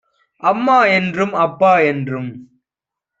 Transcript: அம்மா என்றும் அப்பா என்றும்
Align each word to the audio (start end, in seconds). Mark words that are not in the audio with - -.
அம்மா 0.43 0.85
என்றும் 0.85 1.33
அப்பா 1.33 1.79
என்றும் 1.83 2.31